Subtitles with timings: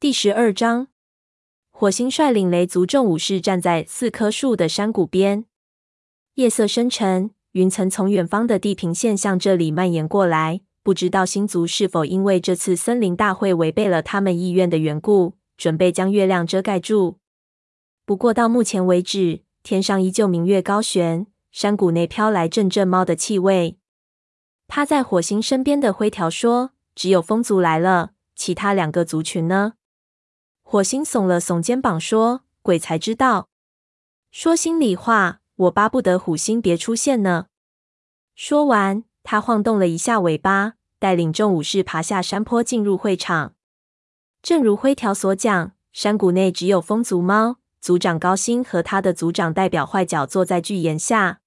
[0.00, 0.86] 第十二章，
[1.70, 5.44] 火星率领雷族众武士站在四棵树的山谷边。
[6.36, 10.62] 夜色深沉，云层从远方的地平线向这里蔓延过来。
[10.82, 17.18] 不知道星族是否因为这次森林大会违背了他们意愿的缘故，准备将月亮遮盖住。
[18.06, 23.76] 不过到目前为止，天上依旧明月高悬，山谷内飘来阵阵猫的气味。
[24.66, 29.74] 趴在火星身边的灰条说：“只有风族来了，其他两个族群呢？”
[30.72, 33.48] 火星耸了耸肩膀说：“鬼才知道。
[34.30, 37.46] 说心里话，我巴不得虎星别出现呢。”
[38.36, 43.54] 说完，他晃动了一下尾巴，带领众武士爬下山坡，进入会场。
[44.42, 47.56] 正如灰条所讲，山谷内只有风族猫。
[47.80, 51.40] 族长高星和他的族长代表坏角坐在巨岩下。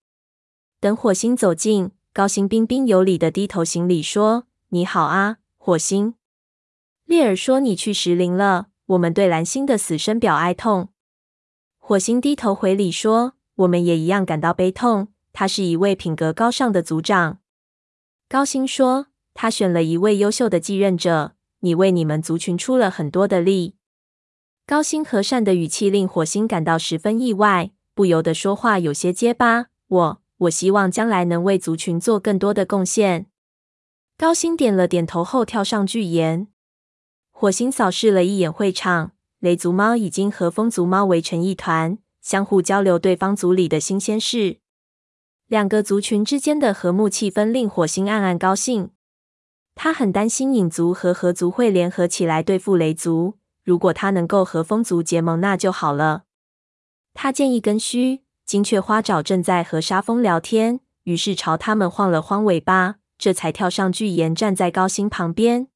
[0.81, 6.15] 等火星走近，高星彬彬有礼地低头行礼说：“你好啊，火星。”
[7.07, 10.89] 列尔说：“你去石林了。”我们对蓝星的死深表哀痛。
[11.77, 15.09] 火星低头回礼说：“我们也一样感到悲痛。
[15.31, 17.39] 他是一位品格高尚的族长。”
[18.29, 21.33] 高星说：“他选了一位优秀的继任者。
[21.59, 23.75] 你为你们族群出了很多的力。”
[24.65, 29.67] 高星和善的语气令火星感到十分意外，不由得说话有些结巴。
[29.87, 33.27] 我我希望将来能为族群做更多的贡献。
[34.17, 36.47] 高星点了点头后，跳上巨岩。
[37.43, 44.59] 火星扫视了一眼会场，雷族猫已经和风族猫围成一团，相互交流对方族里的新鲜事。
[45.49, 48.91] 两个族群之间的和睦气氛令火星暗暗高兴。
[49.75, 53.33] 他很担心影族和河族会联合起来对付雷族，
[53.65, 56.23] 如果他能够和风族结盟，那就好了。
[57.13, 65.67] 他建议根须，金雀花爪正在和沙风聊天，于是朝他们晃了晃尾巴，这才跳上巨岩，站在高星旁边。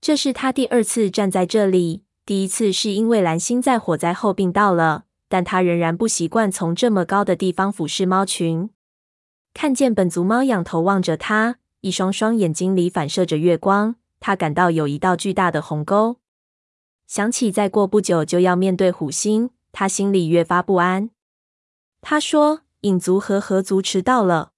[0.00, 2.04] 这是他第二次站在这里。
[2.24, 8.70] 第一次是因为蓝星在火灾后病倒了，但他仍然不习惯从这么高的地方俯视猫群。
[9.54, 16.16] 看见本族猫仰头望着他，一双双眼睛里反射着月光，他感到有一道巨大的鸿沟。
[17.06, 21.10] 想起再过不久就要面对虎星，他心里越发不安。
[22.00, 24.50] 他说：“影族和河族迟到了。”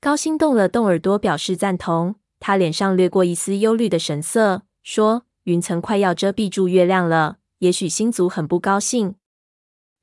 [0.00, 2.14] 高星动了动耳朵，表示赞同。
[2.46, 9.16] 他脸上掠过一丝忧虑的神色，说：“云层快要遮蔽住月亮了，也许星族很不高兴。”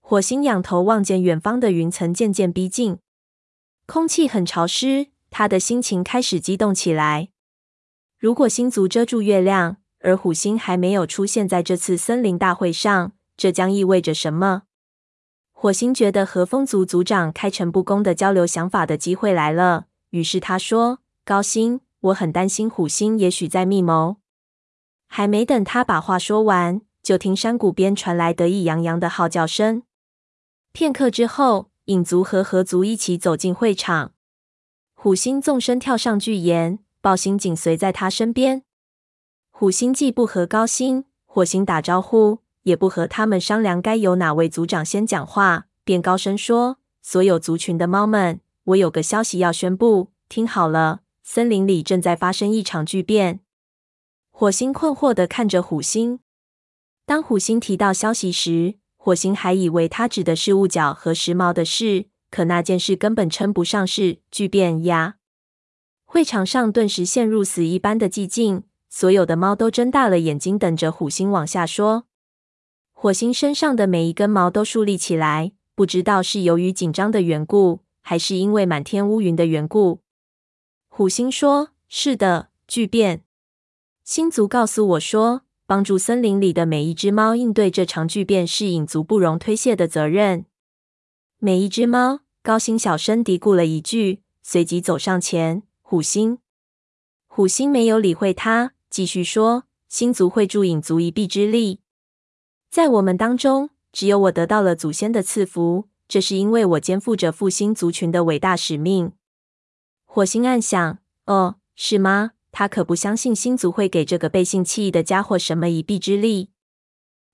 [0.04, 2.98] 火星仰头望见远方的云层渐渐逼近，
[3.86, 7.30] 空气很潮湿，他的心情开始激动起来。
[8.20, 14.64] 如果星族遮住月亮，而虎星还没有出现在这次森林大会上，这将意味着什么？
[15.54, 24.18] 火星觉得和风族族长开诚布公的交流想法的机会来了，于是他说：“高星。”我很担心虎星也许在密谋。
[25.08, 29.84] 还没等他把话说完，就听山谷边传来得意洋洋的号叫声。
[30.72, 34.14] 片刻之后，影族和河族一起走进会场。
[34.96, 38.64] 虎星纵身跳上巨岩，豹星紧随在他身边。
[39.52, 53.40] 虎星既不和高星、火星打招呼，也不和他们商量该由哪位族长先讲话，便高声说：“所有族群的猫们，我有个消息要宣布，听好了。”森林里正在发生一场巨变。
[54.30, 56.20] 火星困惑的看着虎星。
[57.06, 65.16] 当虎星提到消息时，火星还以为他指的是雾角和时髦的事，可那件事根本称不上是巨变呀。
[66.04, 72.06] 会场上顿时陷入死一般的寂静，所有的猫都睁大了眼睛等着虎星往下说。
[72.92, 80.03] 火星身上的每一根毛都竖立起来，不知道是由于紧张的缘故，还是因为满天乌云的缘故。
[80.96, 83.24] 虎星说：“是的，巨变。
[84.04, 90.46] 星族告诉我说，帮助森林里的每一只猫应对这场巨变是影族不容推卸的责任。
[91.40, 95.64] 每一只猫。”高星小声嘀咕了一句，随即走上前。
[95.82, 96.38] 虎星，
[97.26, 101.80] 虎星没有理会他，继续说：“星族会助影族一臂之力。
[102.70, 109.14] 在我们当中，只有我得到了祖先的赐福，这是因为我肩负着复兴族群的伟大使命。”
[110.16, 112.34] 火星暗想：“哦，是吗？
[112.52, 116.52] 他可不相信星族会给这个背信弃义的家伙什么一臂之力。”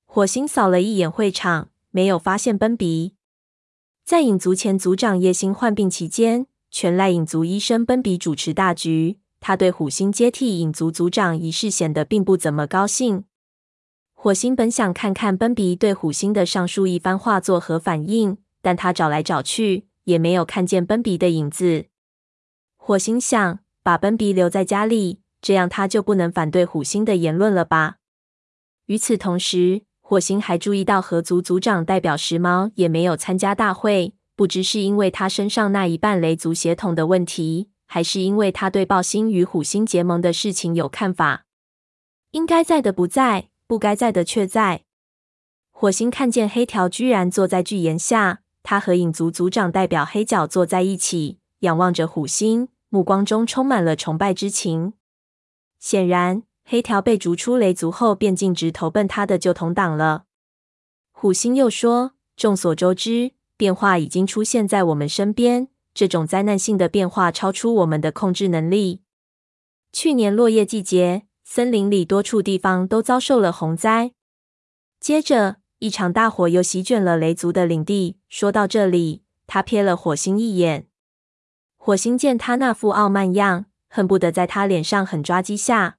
[0.08, 3.16] 火星扫了一眼会场，没有发现奔比。
[4.06, 9.20] 在影族前族长叶星患病期间，全赖影族医生奔比主持大局。
[9.42, 13.26] 他对虎星接替影族族长一事显得并不怎么高兴。
[14.14, 21.88] 火星本想看看奔比对虎星的上述一番话作何反应，但他找来找去，也没有看见奔比的影子。
[22.90, 27.98] 火星想把奔比留在家里，这样他就不能反对虎星的言论了吧？
[28.88, 41.46] 与此同时，火星还注意到河族族长代表时髦也没有参加大会，不知是因为他身上那一半雷族血统的问题，还是因为他对暴星与虎星结盟的事情有看法。
[42.32, 44.82] 应该在的不在，不该在的却在。
[45.70, 54.94] 火星看见黑条居然坐在巨岩下，他和影族族长代表黑角坐在一起，仰望着虎星，目光中充满了崇拜之情。
[55.80, 56.44] 显然。
[56.72, 60.26] 黑条被逐出雷族后，便径直投奔他的旧同党了。
[61.10, 65.70] 虎星又说：“众所周知，变化已经出现在我们身边。
[65.96, 69.02] 这种灾难性的变化超出我们的控制能力。
[69.92, 74.12] 去年落叶季节，森林里多处地方都遭受了洪灾。
[75.00, 80.89] 接着，一场大火又席卷了雷族的领地。”说到这里，他瞥了火星一眼。
[81.82, 85.98] 火星见他那副傲慢样，恨不得在他脸上狠抓几下。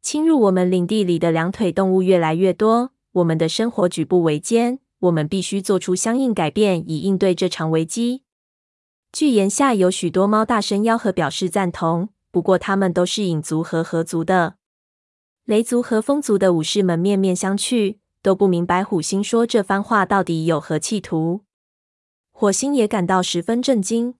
[0.00, 4.80] 侵入我们领地里的两腿动物越来越多，我们的生活举步维艰。
[5.00, 8.22] 我们必须做出相应改变，以应对这场危机。
[9.12, 12.08] 巨岩下有许多猫大声吆喝，表示赞同。
[12.32, 14.56] 不过，他们都是影族和河族的。
[15.44, 21.42] 雷族和风族的武士们面面相觑，都不明白虎星说这番话到底有何企图。
[22.32, 24.14] 火星也感到十分震惊。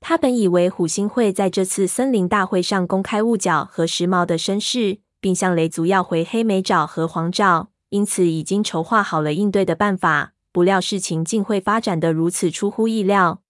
[0.00, 10.34] 他本以为虎星会在这次森林大会上公开雾角和时髦的身世，并向雷族要回黑莓爪和黄爪，因此已经筹划好了应对的办法。
[10.50, 13.42] 不料事情竟会发展得如此出乎意料。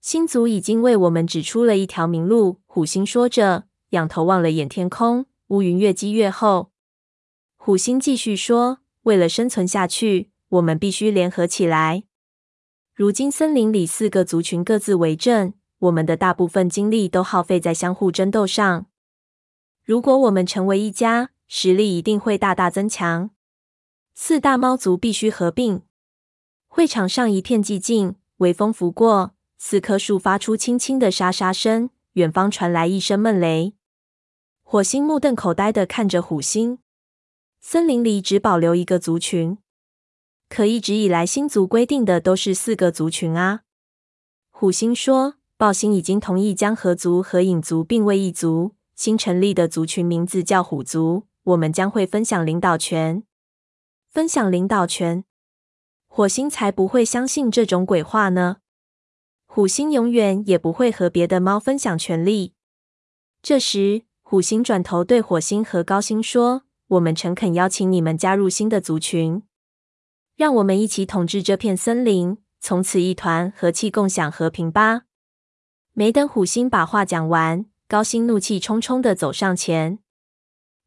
[0.00, 2.60] 星族已经为我们指出了一条明路。
[2.66, 6.70] 虎星说着，仰头望了眼天空，乌云越积越厚。
[7.56, 12.04] 虎星继续说：“为了生存下去，我们必须联合起来。
[12.94, 18.86] 如今森林里四个族群各自为政。”我们的大部分精力都耗费在相互争斗上。
[19.82, 23.30] 如果我们成为一家，实力一定会大大增强。
[24.14, 25.82] 四大猫族必须合并。
[26.68, 31.90] 会场上一片寂静，微风拂过，四棵树发出轻轻的沙沙声。
[32.14, 33.74] 远方传来一声闷雷。
[34.62, 36.80] 火星目瞪口呆的看着虎星。
[37.60, 39.58] 森林里只保留一个族群，
[40.48, 43.62] 可一直以来星族规定的都是四个族群啊。
[44.50, 45.39] 虎星说。
[45.60, 51.24] 暴星已经同意将河族和影族并为一族，新成立的族群名字叫虎族。
[51.42, 53.24] 我们将会分享领导权。
[54.08, 55.22] 分享领导权？
[56.08, 58.56] 火星才不会相信这种鬼话呢！
[59.44, 62.54] 虎星永远也不会和别的猫分享权力。
[63.42, 69.42] 这时，虎星转头对火星和高星说：“我们诚恳邀请你们加入新的族群，
[70.36, 75.02] 让我们一起统治这片森林，从此一团和气，共享和平吧。”
[76.00, 79.98] 没等虎星把话讲完，高星怒气冲冲地走上前。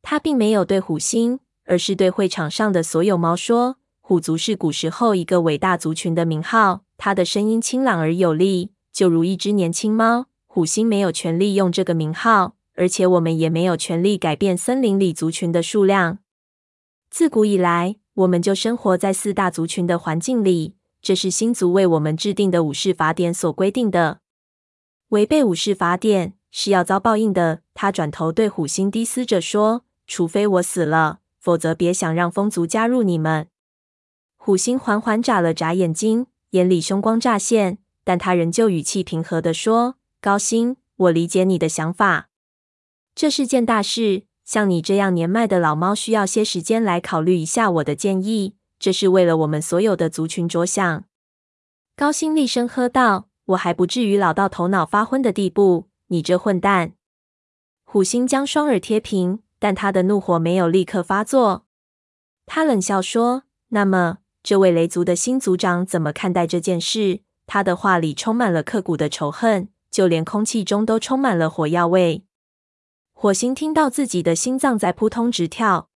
[0.01, 10.25] 他并没有对虎星，而是对会场上的所有猫说：“虎族是古时候一个伟大族群的名号。”他的声音清朗而有力，就如一只年轻猫。
[10.47, 16.17] 虎星没有权利用这个名号，而且我们也没有权利改变森林里族群的数量。
[17.11, 20.73] 自古以来，我们就生活在四大族群的环境里，
[21.03, 24.21] 这是星族为我们制定的武士法典所规定的。
[25.13, 27.61] 违背武士法典是要遭报应的。
[27.75, 33.47] 他转头对虎星低嘶着说：“除非我死了，否则别想让风族加入你们。”
[34.37, 42.29] 虎星缓缓眨了眨眼睛，眼里凶光乍现，但他仍旧语气平和地说：“高星，我理解你的想法。
[43.13, 48.55] 这是件大事，像你这样年迈的老猫需要些时间来考虑一下我的建议。
[48.79, 51.03] 这是为了我们所有的族群着想。”
[51.95, 53.27] 高星厉声喝道。
[53.45, 56.93] 我还不至于老到头脑发昏的地步，你这混蛋！
[57.83, 61.65] 虎星将双耳贴平，但他的怒火没有立刻发作。
[62.45, 72.23] 他冷笑说：“那么，这位雷族的新族长怎么看待这件事？”他的话里充满了刻骨的仇恨，就连空气中都充满了火药味。
[73.11, 75.89] 火星听到自己的心脏在扑通直跳。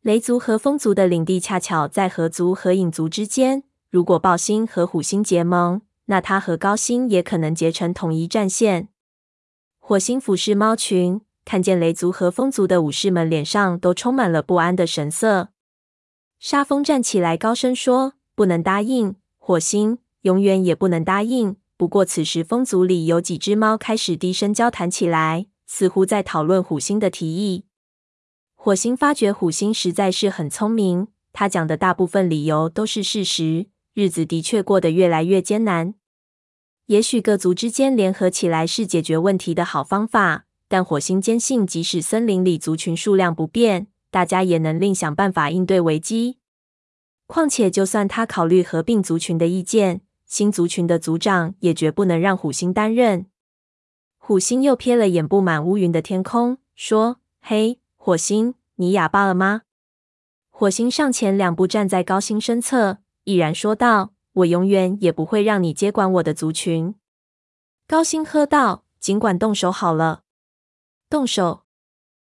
[0.00, 8.88] 雷族和风族的领地恰巧在河族和影族之间，如果暴星和虎星结盟，那他和高星也可能结成统一战线。
[9.78, 15.48] 火星俯视猫群，看见雷族和风族的武士们脸上都充满了不安的神色。
[16.38, 27.64] 沙风站起来，高声说：“不能答应，火星，永远也不能答应。”不过，此时风族里有几只猫开始低声交谈起来，似乎在讨论虎星的提议。
[28.54, 33.66] 火星发觉虎星实在是很聪明，他讲的大部分理由都是事实。
[33.94, 35.94] 日子的确过得越来越艰难。
[36.86, 46.38] 也许各族之间联合起来是解决问题的好方法，但火星坚信，即使森林里族群数量不变，大家也能另想办法应对危机。
[47.26, 53.26] 况且，就算他考虑合并族群的意见，新族群的族长也绝不能让虎星担任。
[54.18, 59.62] 虎星又瞥了眼布满乌云的天空，说：“嘿，火星，你哑巴了吗？”
[60.50, 66.94] 火星上前两步，站在高星身侧，毅然说道：“我永远也不会让你接管我的族群。”
[67.86, 70.22] 高星喝道：“尽管动手好了。”
[71.08, 71.62] 动手！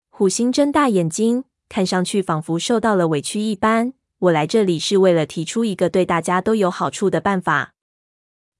[0.09, 3.93] 虎星睁大眼睛，看上去仿佛受到了委屈一般。
[4.19, 7.73] 我来这里是为了提出一个对大家都有好处的办法。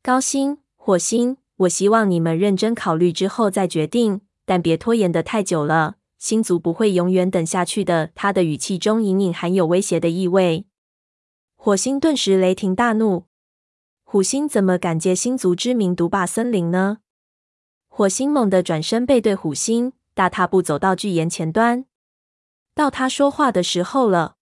[0.02, 5.96] 高星、火星，我希望你们认真考虑之后再决定，但别拖延得太久了。
[6.18, 8.12] 星族不会永远等下去的。
[8.16, 10.66] 他的语气中隐隐含有威胁的意味。
[11.66, 13.24] 火星顿时雷霆大怒：
[14.04, 16.98] 虎星怎么敢借星族之名独霸森林呢？
[17.88, 21.86] 火星猛地转身背对虎星，大踏步走到巨岩前端。
[22.76, 24.36] 到他说话的时候了。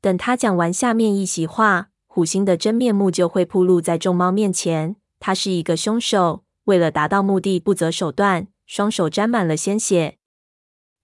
[0.00, 4.96] 等他讲完下面一席话，虎星的真面目就会暴露在众猫面前。
[5.20, 10.18] 他是一个凶手，为了达到目的不择手段，双手沾满了鲜血。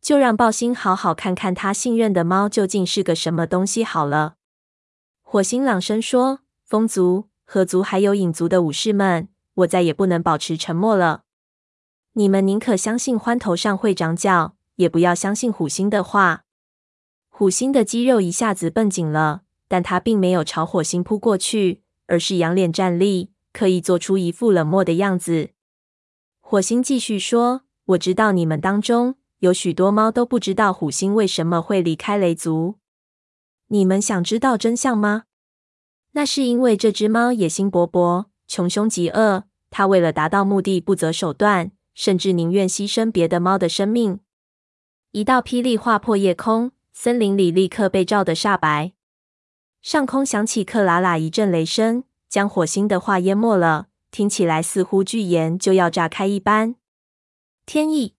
[0.00, 4.37] 就让豹星好好看看他信任的猫究竟是个什么东西好了。
[5.30, 11.24] 火星朗声说：“风族、河族还有影族的武士们，我再也不能保持沉默了。
[12.14, 16.44] 你们宁可相信獾头上会长角，也不要相信虎星的话。”
[17.28, 25.50] 虎星的肌肉一下子绷紧了，但他并没有朝火星扑过去，而是仰脸站立，刻意做出一副冷漠的样子。
[26.40, 32.76] 火星继续说：“我知道你们当中有许多猫都不知道虎星为什么会离开雷族。
[33.68, 35.24] 你们想知道真相吗？
[36.12, 44.20] 那是因为这只猫野心勃勃，穷凶极恶，它为了达到目的不择手段，甚至宁愿牺牲别的猫的生命。”
[45.12, 46.72] 一道霹雳划破夜空。
[47.00, 48.92] 森林里立刻被照得煞白，
[49.80, 53.86] 上空响起克拉拉一阵雷声，将火星的话淹没了。
[54.10, 56.74] 听起来似乎巨岩就要炸开一般。
[57.64, 58.16] 天意，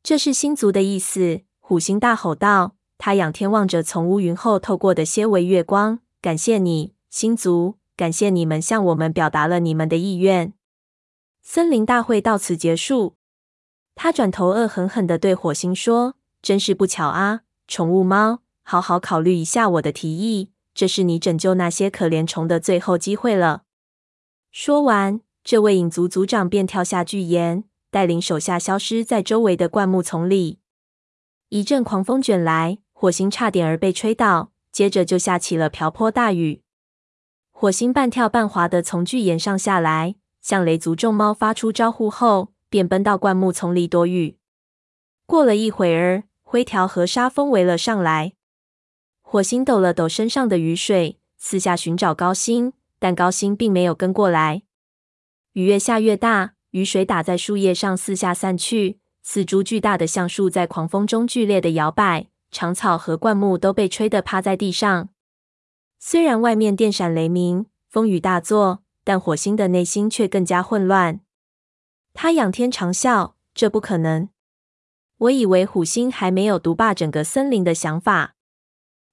[0.00, 1.40] 这是星族的意思！
[1.58, 2.77] 虎星大吼道。
[2.98, 10.52] 他仰天望着从乌云后透过的些微月光，感谢你，星族，感谢你们向我们表达了你们的意愿。
[11.40, 13.14] 森林大会到此结束。
[13.94, 20.50] 他转头恶狠狠地对火星说：“真是不巧啊！”宠物猫，好好考虑一下我的提议。
[20.74, 23.62] 这是你拯救那些可怜虫的最后机会了。
[24.52, 30.60] 说完，这位影族族长便跳下巨岩，带领手下消失在周围的灌木丛里。
[31.48, 36.62] 一阵狂风卷来，火星差点儿被吹倒，接着就下起了瓢泼大雨。
[37.52, 44.36] 火星半跳半滑地从巨岩上下来，向雷族众猫发出招呼后，便奔到灌木丛里躲雨。
[45.26, 46.24] 过了一会儿。
[46.42, 48.32] 灰条和沙风围了上来，
[49.20, 54.62] 火星抖了抖身上的雨水，四下寻找高星，但高星并没有跟过来。
[55.52, 58.98] 雨越下越大，雨水打在树叶上，四下散去。
[59.22, 65.08] 四株巨大的橡树在狂风中剧烈的摇摆，长草和灌木都被吹得趴在地上。
[65.98, 71.20] 虽然外面电闪雷鸣，风雨大作，但火星的内心却更加混乱。
[72.14, 74.28] 他仰天长啸：“这不可能！”
[75.18, 78.36] 我以为虎星还没有独霸整个森林的想法。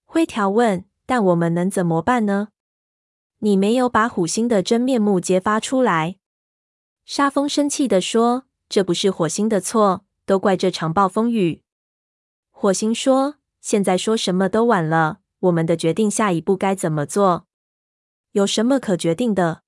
[0.06, 2.50] 灰条问：“但我们能怎么办呢？”
[3.40, 6.18] 你没有把虎星的真面目揭发出来。
[7.04, 11.64] 沙风生气地说：“这不是火星的错，都怪这场暴风雨。”
[12.66, 15.20] 火星说：“现在说什么都晚了。
[15.42, 17.46] 我们的决定，下一步该怎么做？
[18.32, 19.62] 有什么可决定的？”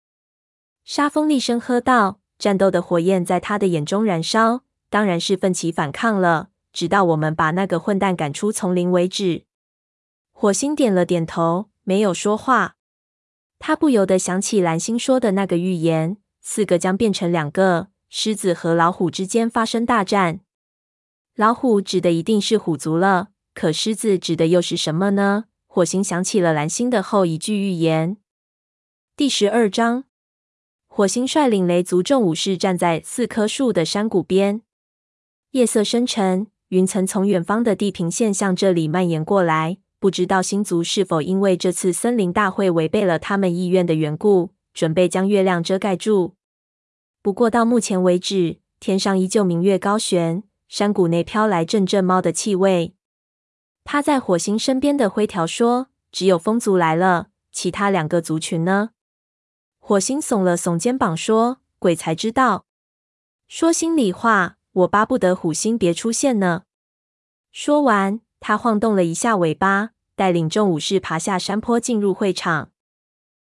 [0.83, 9.43] 沙风厉声喝道：“战斗的火焰在他的眼中燃烧。”当然是奋起反抗了，直到我们把那个混蛋赶出丛林为止。
[10.31, 12.77] 火星点了点头，没有说话。
[13.59, 20.39] 他不由得想起蓝星说的那个预言：四个将变成两个，狮子和老虎之间发生大战。
[21.37, 25.43] 老虎指的一定是虎族了，可狮子指的又是什么呢？
[25.67, 28.17] 火星想起了蓝星的后一句预言。
[29.15, 30.05] 第十二章，
[30.87, 34.63] 火星率领雷族众武士站在四棵树的山谷边。
[35.51, 39.77] 夜色深沉，云层从远方的地平线向这里蔓延过来。
[39.99, 46.33] 不知道星族是否因为这次森林大会违背了他们意愿的缘故，准备将月亮遮盖住。
[47.21, 52.95] 不过到目前为止，天上依旧明月高悬，山谷内飘来阵阵猫的气味。
[53.83, 58.91] 趴在火星身边的灰条说：“只有风族来了，其他两个族群呢？”
[59.79, 62.65] 火星耸了耸肩膀说：“鬼才知道。
[63.47, 66.61] 说心里话。”我巴不得虎星别出现呢。
[67.51, 72.69] 说完，他晃动了一下尾巴，带领众武士爬下山坡，进入会场。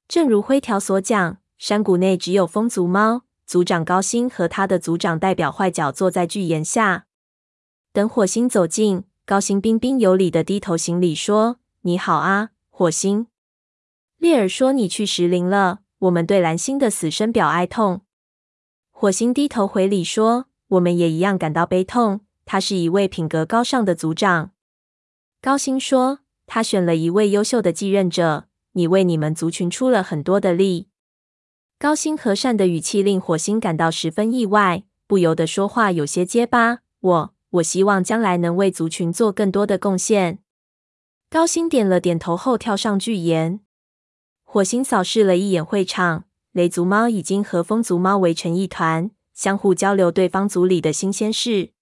[0.07, 7.06] 正如灰条所讲，山谷内只有风族猫族长高星和他的族长代表坏脚坐在巨岩下。
[7.97, 13.29] 等火星走近，高星彬彬有礼的低头行礼，说：“你好啊，火星。”
[14.21, 18.03] 列尔说：“你去石林了，我们对蓝星的死深表哀痛。”
[18.93, 22.21] 火星低头回礼说：“我们也一样感到悲痛。
[22.45, 24.51] 他是一位品格高尚的族长。”
[25.41, 28.45] 高星说：“他选了一位优秀的继任者。
[28.73, 30.89] 你为你们族群出了很多的力。”
[31.81, 36.81] 高星和善的语气令火星感到十分意外，不由得说话有些结巴。
[37.01, 40.41] 我我希望将来能为族群做更多的贡献。
[41.29, 43.61] 高星点了点头后跳上巨岩。
[44.45, 46.25] 火星扫视了一眼会场。
[46.53, 51.73] 雷族猫已经和风族猫围成一团，相互交流对方族里的新鲜事。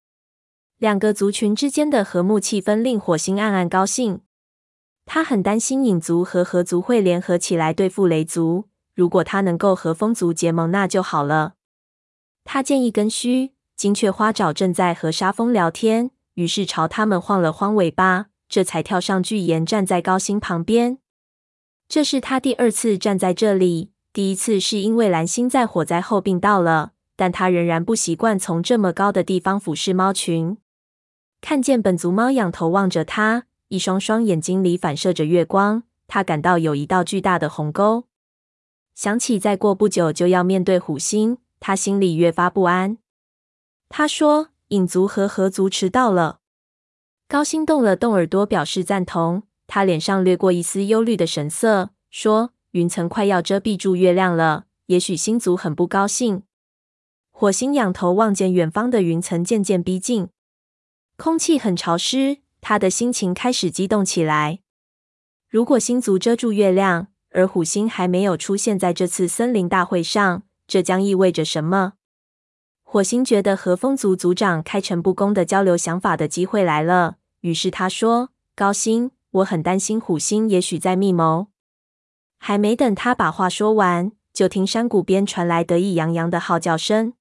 [0.78, 4.22] 两个族群之间的和睦气氛令火星暗暗高兴。
[5.06, 8.68] 他很担心影族和河族会联合起来对付雷族。
[8.96, 11.54] 如果他能够和风族结盟，那就好了。
[12.42, 20.98] 他建议根须金雀花爪正在和沙蜂聊天，于是朝他们晃了晃尾巴，这才跳上巨岩，站在高星旁边。
[21.88, 23.90] 这是他第二次站在这里。
[24.12, 30.56] 第一次是因为蓝星在火灾后病倒了，但他仍然不习惯从这么高的地方俯视猫群。
[31.40, 38.04] 看见本族猫仰头望着他，一双双眼睛里反射着月光，他感到有一道巨大的鸿沟。
[38.94, 42.98] 想起再过不久就要面对虎星，他心里越发不安。
[43.96, 46.40] 他说：“影族和河族迟到了。”
[47.28, 49.44] 高星动了动耳朵，表示赞同。
[49.68, 52.50] 他脸上掠过一丝忧虑的神色，说。
[52.72, 56.42] 云层快要遮蔽住月亮了，也许星族很不高兴。
[57.30, 60.28] 火星仰头望见远方的云层渐渐逼近，
[61.16, 64.58] 空气很潮湿，他的心情开始激动起来。
[65.48, 71.92] 如果星族遮住月亮，而虎星还没有出现在这次森林大会上，这将意味着什么？
[72.94, 81.48] 火星觉得和风族族长开诚布公的交流想法的机会来了，于是他说：“高星，我很担心虎星也许在密谋。”
[82.38, 87.14] 还没等他把话说完，就听山谷边传来得意洋洋的号叫声。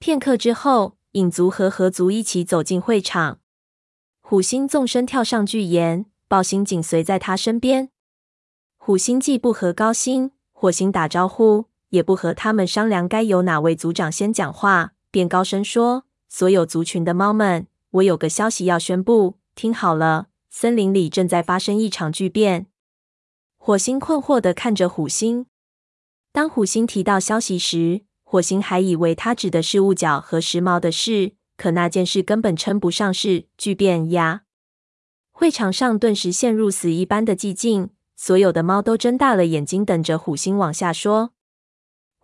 [0.00, 3.38] 片刻之后，影族和河族一起走进会场。
[4.20, 7.90] 虎星纵身跳上巨岩，豹星紧随在他身边。
[8.76, 22.66] 虎星既不和高星、火星打招呼，也不和他们商量该由哪位族长先讲话，便高声说：“所有族群的猫们，我有个消息要宣布，听好了，森林里正在发生一场巨变。”
[23.58, 25.46] 火星困惑地看着虎星。
[26.32, 34.42] 当虎星提到消息时，火星还以为他指的是雾角和时髦的事，可那件事根本称不上是巨变呀。
[35.32, 41.32] 会场上顿时陷入死一般的寂静，所有的猫都睁大了眼睛等着虎星往下说。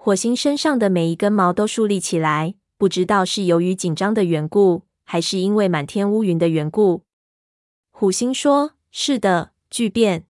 [0.07, 7.03] 火星身上的每一根毛都竖立起来，不知道是由于紧张的缘故，还是因为满天乌云的缘故。
[7.91, 10.27] 虎星说：“是的，巨变。”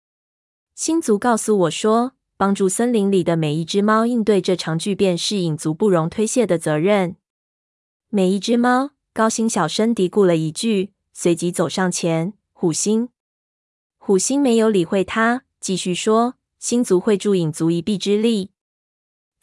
[0.76, 7.16] 星族告诉我说，帮助森林里的每一只猫应对这场巨变是影族不容推卸的责任。
[8.10, 12.34] 每一只猫，高星小声嘀咕了一句，随即走上前。
[12.52, 13.08] 虎星，
[13.98, 18.52] 虎星没有理会他，继续说：“星族会助影族一臂之力。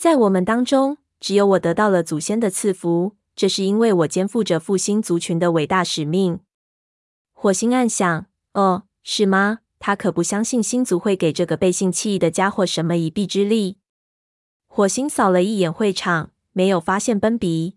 [0.01, 6.39] 在我们当中，只有我得到了祖先的赐福，这是因为我肩负着复兴族群的伟大使命。”
[7.33, 13.77] 火星暗想：“哦，是吗？”他可不相信星族会给这个背信弃义的家伙什么一臂之力。
[14.65, 17.75] 火星扫了一眼会场，没有发现奔比。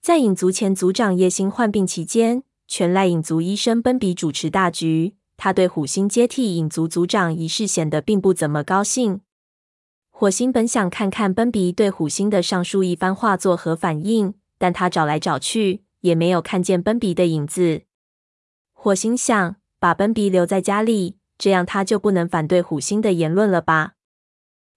[0.00, 5.16] 在影族前族长叶星患病期间，全赖影族医生奔比主持大局。
[5.36, 9.20] 他对虎星接替影族族长一事显得并不怎么高兴。
[10.18, 17.82] 火星本想看看奔比对虎星的上述一番话作何反应，但他找来找去也没有看见奔比的影子。
[18.72, 19.56] 火星想。
[19.78, 23.92] 把奔比留在家里，这样他就不能反对虎星的言论了吧？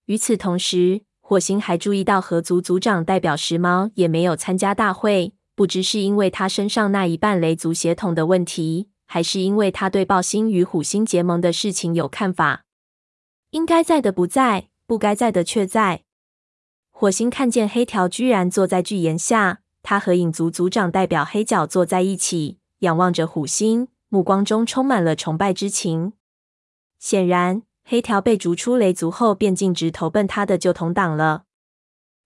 [0.08, 12.66] 与此同时，火星还注意到河族族长代表时髦也没有参加大会，不知是因为他身上那一半雷族血统的问题，还是因为他对暴星与虎星结盟的事情有看法。
[13.52, 16.02] 应该在的不在，不该在的却在。
[16.90, 23.90] 火星看见黑条居然坐在巨岩下，他和影族族长代表黑角坐在一起，仰望着虎星。
[24.08, 26.14] 目光中充满了崇拜之情。
[26.98, 31.44] 显然，黑条被逐出雷族后，便径直投奔他的旧同党了。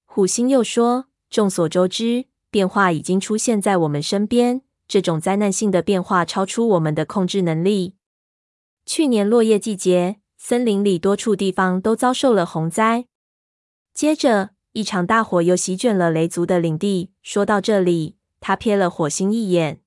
[0.06, 4.62] 虎星又说：“众所周知，变化已经出现在我们身边。
[4.88, 7.96] 这种灾难性的变化超出我们的控制能力。
[8.86, 13.06] 去年落叶季节，森林里多处地方都遭受了洪灾。
[13.94, 17.14] 接着，一场大火又席卷了雷族的领地。
[17.22, 19.80] 说到这里，他瞥了火星一眼。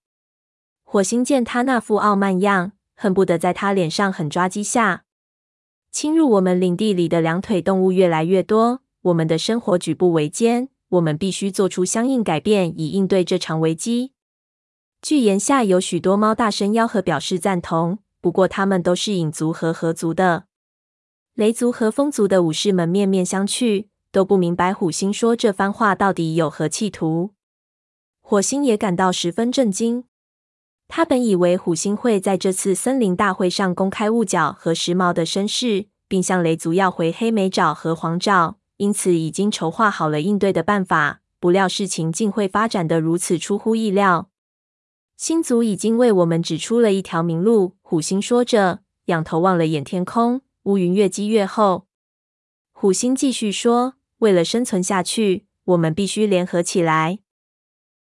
[0.83, 5.05] 火星见他那副傲慢样，恨不得在他脸上狠抓几下。
[5.91, 10.71] 侵入我们领地里的两腿动物越来越多，我们的生活举步维艰。
[10.89, 14.15] 我们必须做出相应改变，以应对这场危机。
[15.03, 20.46] 据言下有许多猫大声吆喝表示赞同，不过他们都是影族和河族的。
[21.37, 27.35] 雷族和风族的武士们面面相觑，都不明白虎星说这番话到底有何企图。
[28.23, 30.05] 火星也感到十分震惊。
[30.89, 38.57] 他本以为虎星会在这次森林大会上公开雾角和时髦的身世，并向雷族要回黑莓爪和黄爪。
[38.79, 41.21] 因此，已经筹划好了应对的办法。
[41.39, 44.31] 不料事情竟会发展得如此出乎意料。
[45.19, 47.75] 星族已经为我们指出了一条明路。
[47.83, 51.87] 虎星说着，仰头望了眼天空，乌云越积越厚。
[52.73, 57.21] 虎星继续说：“为了生存下去，我们必须联合起来。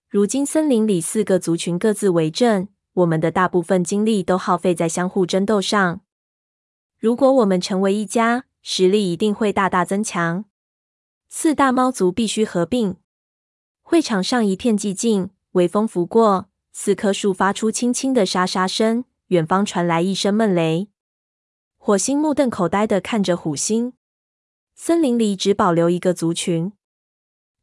[0.10, 6.02] 如今森林里四个族群各自为政，我们的大部分精力都耗费在相互争斗上。
[6.98, 10.46] 如果我们成为一家，实力一定会大大增强。”
[11.30, 12.96] 四大猫族必须合并。
[13.84, 19.06] 会场上一片寂静，微风拂过，四棵树发出轻轻的沙沙声。
[19.28, 20.90] 远方传来一声闷雷。
[21.86, 23.94] 火星目瞪口呆的看着虎星。
[24.74, 26.74] 森林里只保留一个族群，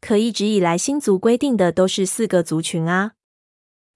[0.00, 3.14] 可一直以来星族规定的都是四个族群啊。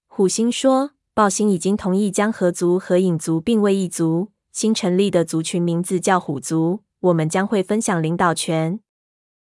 [0.05, 6.81] 虎星说：“豹星已经同意将河族和影族并为一族，新成立的族群名字叫虎族。
[6.99, 8.81] 我们将会分享领导权。”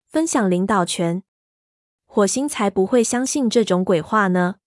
[0.07, 1.23] 分享领导权，
[2.05, 4.57] 火星才不会相信这种鬼话呢。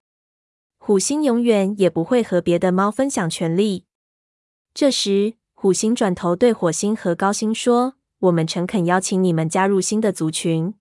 [0.78, 3.84] 虎星永远也不会和别的猫分享权力。
[4.74, 10.74] 这时，虎星转头对火星和高星说：“我们诚恳邀请你们加入新的族群，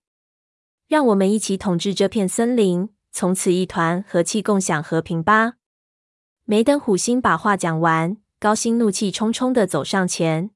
[0.88, 5.52] 让我们一起统治这片森林，从此一团和气，共享和平吧。”
[6.46, 10.50] 没等虎星把话讲完，高星怒气冲冲地走上前。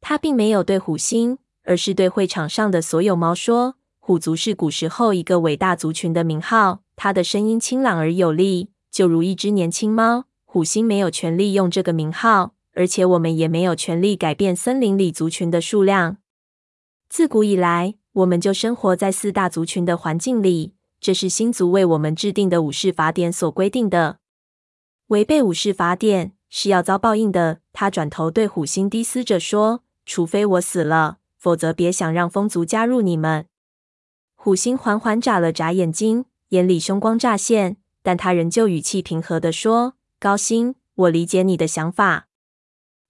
[0.00, 1.38] 他并没有对虎星。
[1.64, 10.26] 而是对会场上的所有猫说：“虎族是古时候一个伟大族群的名号。”他的声音清朗而有力，就如一只年轻猫。
[10.44, 16.18] 虎星没有权利用这个名号，而且我们也没有权利改变森林里族群的数量。
[17.08, 24.18] 自古以来，我们就生活在四大族群的环境里，这是星族为我们制定的武士法典所规定的。
[25.08, 27.60] 违背武士法典是要遭报应的。
[27.74, 33.46] 他转头对虎星低嘶着说：“除非我死了。”否则，别想让风族加入你们。
[34.36, 42.28] 虎星缓缓眨了眨眼睛，眼里凶光乍现，但他仍旧语气平和地说：“高星，我理解你的想法。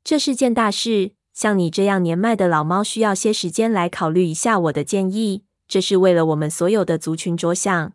[0.05, 5.45] 这是件大事，像你这样年迈的老猫，需要些时间来考虑一下我的建议。
[5.67, 7.93] 这是为了我们所有的族群着想。”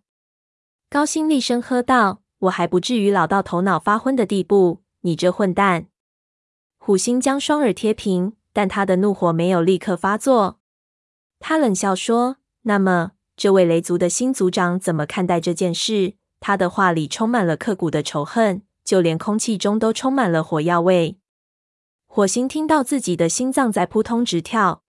[0.89, 5.87] 高星厉声喝道：“我还不至于老到头脑发昏的地步，你这混蛋！”
[6.79, 8.33] 虎星将双耳贴平。
[8.53, 10.57] 但他的怒火没有立刻发作。
[11.39, 21.19] 他冷笑说：“那么，这位雷族的新族长怎么看待这件事？”他的话里充满了刻骨的仇恨，就连空气中都充满了火药味。
[22.17, 24.81] 火星听到自己的心脏在扑通直跳。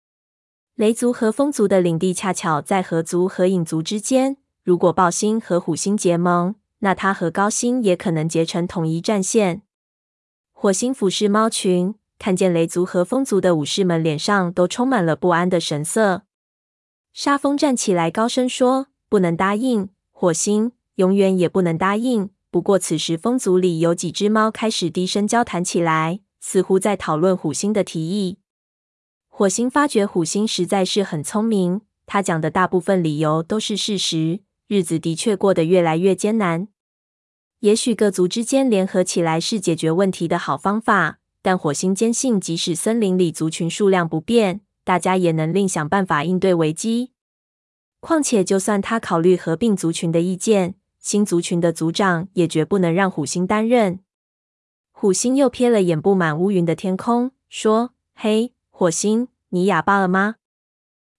[0.76, 4.36] 雷族和风族的领地恰巧在河族和影族之间。
[4.62, 9.62] 如果豹星和虎星结盟，那他和高星也可能结成统一战线。
[10.52, 11.96] 火星俯视猫群。
[12.16, 16.22] 看见雷族和风族的武士们脸上都充满了不安的神色，
[17.12, 28.38] 沙风站起来高声说：“不能答应，火星，永远也不能答应。”不过此时风族里有几只猫开始低声交谈起来，似乎在讨论虎星的提议。
[29.26, 34.42] 火星发觉虎星实在是很聪明，他讲的大部分理由都是事实。
[34.68, 36.68] 日子的确过得越来越艰难，
[37.58, 41.18] 也许各族之间联合起来是解决问题的好方法。
[41.42, 47.10] 但火星坚信，即使森林里族群数量不变，大家也能另想办法应对危机。
[47.98, 53.98] 况且，就算他考虑合并族群的意见，新族群的族长也绝不能让虎星担任。
[54.98, 60.36] 虎星又瞥了眼布满乌云的天空，说：“嘿，火星，你哑巴了吗？”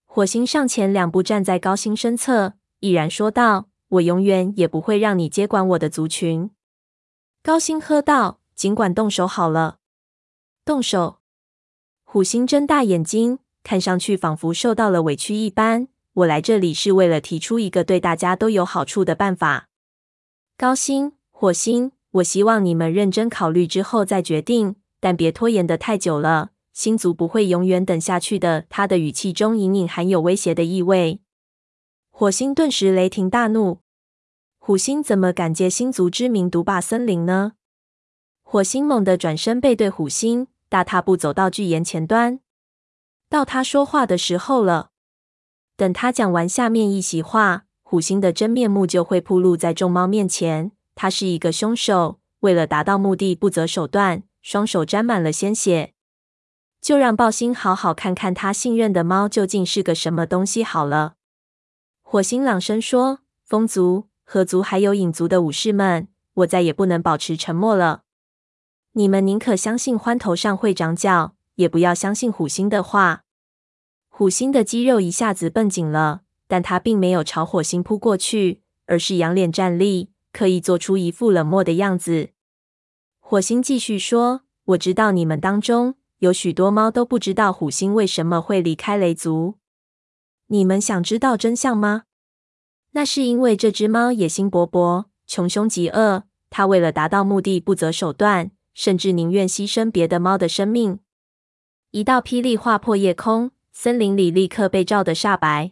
[0.04, 6.50] 火星上前两步，站在高星身侧，毅然说道：“我永远也不会让你接管我的族群。”
[7.40, 9.78] 高星喝道：“尽管动手好了。”
[10.66, 11.20] 动手！
[12.02, 15.86] 虎星睁大眼睛，看上去仿佛受到了委屈一般。
[16.14, 19.68] 我来这里是为了提出一个对大家都有好处的办法。
[20.56, 26.50] 高星、火星，我希望你们认真考虑之后再决定，但别拖延得太久了。
[26.72, 28.64] 星族不会永远等下去的。
[28.70, 31.20] 他的语气中隐隐含有威胁的意味。
[32.10, 33.80] 火星顿时雷霆大怒：
[34.58, 37.52] 虎星怎么敢借星族之名独霸森林呢？
[38.42, 42.40] 火星猛地转身背对虎星，大踏步走到巨岩前端。
[43.28, 44.90] 到他说话的时候了。
[45.76, 50.72] 等他讲完下面一席话，虎星的真面目就会暴露在众猫面前。
[51.00, 55.94] 他是一个凶手，为了达到目的不择手段，双手沾满了鲜血。
[56.80, 61.14] 就让暴星好好看看他信任的猫究竟是个什么东西好了。
[62.02, 68.02] 火星朗声说：“风族、河族还有影族的武士们，我再也不能保持沉默了。
[68.94, 73.22] 你们宁可相信獾头上会长角，也不要相信虎星的话。”
[74.10, 82.30] 虎星的肌肉一下子绷紧了，但他并没有朝火星扑过去，而是仰脸站立，刻意做出一副冷漠的样子。
[83.18, 89.54] 火星继续说：“我知道你们当中。”有许多猫都不知道虎星为什么会离开雷族。
[90.48, 92.06] 你们想知道真相吗？
[92.90, 100.98] 那是因为这只猫野心勃勃、穷凶极恶，它为了达到目的不择手段，甚至宁愿牺牲别的猫的生命。
[101.92, 105.70] 一道霹雳划破夜空，森林里立刻被照得煞白。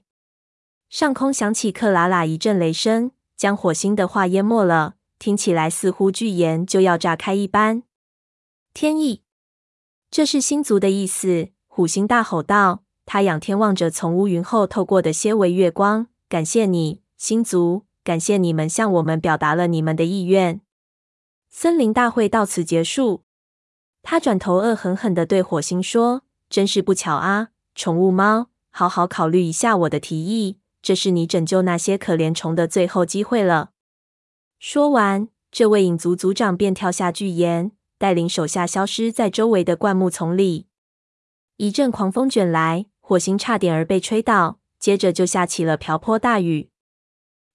[0.88, 7.82] 上空响起克拉拉一阵雷声，将火星的话淹没了，听起来似乎巨岩就要炸开一般。
[8.72, 9.22] 天意。
[10.10, 11.48] 这是星族的意思。
[11.66, 20.62] 虎星大吼道：“他仰天望着从乌云后透过的些微月光，感谢你，星族，感谢你们向我们表达了你们的意愿。”
[21.50, 23.24] 森林大会到此结束。
[24.02, 33.70] 他转头恶狠狠地对火星说：“真是不巧啊，宠物猫，好好考虑一下我的提议，这是你拯救那些可怜虫的最后机会了。”
[34.60, 37.72] 说完，这位影族族长便跳下巨岩。
[37.98, 40.66] 带领手下消失在周围的灌木丛里。
[41.56, 46.68] 一阵狂风卷来，火星差点儿被吹倒，接着就下起了瓢泼大雨。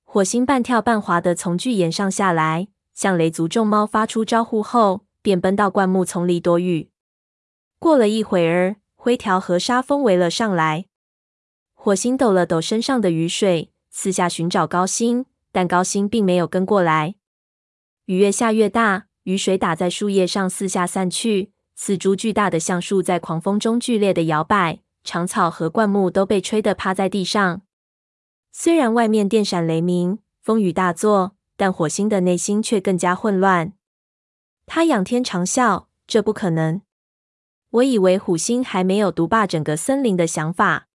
[0.03, 6.89] 火星半跳半滑的从巨岩上下来，向雷族众猫发出招呼后，便奔到灌木丛里躲雨。
[7.77, 10.87] 过了一会儿，灰条和沙风围了上来。
[11.83, 17.15] 火星抖了抖身上的雨水，四下寻找高星，但高星并没有跟过来。
[18.05, 19.07] 雨越下越大。
[19.23, 21.51] 雨水打在树叶上，四下散去。
[21.73, 27.63] 四株巨大的橡树在狂风中剧烈的摇摆，长草和灌木都被吹得趴在地上。
[28.51, 33.73] 虽然外面电闪雷鸣，风雨大作，但火星的内心却更加混乱。
[34.67, 36.83] 他仰天长啸：“这不可能！
[37.71, 40.89] 我以为虎星还没有独霸整个森林的想法。”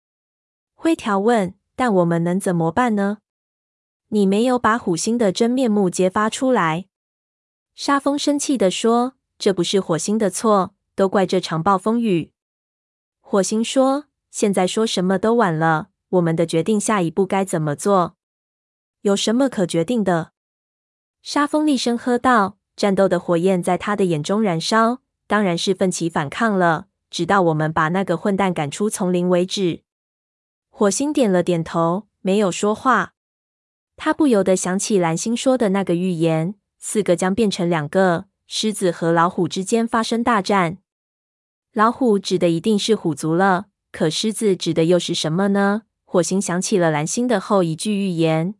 [0.85, 3.17] 灰条问：“但我们能怎么办呢？
[4.09, 6.85] 你没有把虎星的真面目揭发出来。”
[7.73, 12.33] 沙风生气地说：“这不是火星的错，都怪这场暴风雨。”
[13.19, 15.87] 火星说：“现在说什么都晚了。
[16.09, 18.15] 我们的决定，下一步该怎么做？
[19.01, 20.33] 有什么可决定的？”
[21.23, 29.81] 沙风厉声喝道：“战斗的火焰在他的眼中燃烧，当然是奋起反抗了，直到我们把那个混蛋赶出丛林为止。”
[30.77, 33.13] 火星点了点头，没有说话。
[33.95, 36.55] 他不由得想起蓝星说的那个预言。
[36.77, 40.79] 四个将变成两个，狮子和老虎之间发生大战。
[41.71, 45.83] 老虎指的一定是虎族了，可狮子指的又是什么呢？
[46.03, 48.55] 火星想起了蓝星的后一句预言。